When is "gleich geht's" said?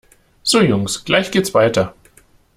1.05-1.53